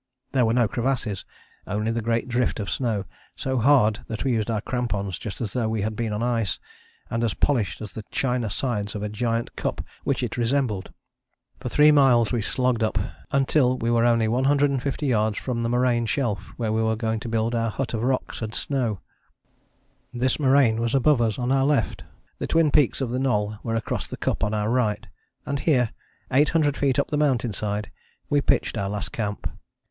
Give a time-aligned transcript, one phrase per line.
[0.31, 1.25] There were no crevasses,
[1.67, 3.05] only the great drift of snow,
[3.35, 6.57] so hard that we used our crampons just as though we had been on ice,
[7.11, 10.91] and as polished as the china sides of a giant cup which it resembled.
[11.59, 12.97] For three miles we slogged up,
[13.31, 17.29] until we were only 150 yards from the moraine shelf where we were going to
[17.29, 19.01] build our hut of rocks and snow.
[20.11, 22.03] This moraine was above us on our left,
[22.39, 25.05] the twin peaks of the Knoll were across the cup on our right;
[25.45, 25.91] and here,
[26.31, 27.91] 800 feet up the mountain side,
[28.31, 29.47] we pitched our last camp.